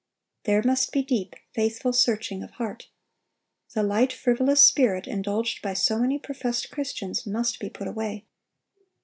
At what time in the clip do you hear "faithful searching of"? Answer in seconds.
1.53-2.49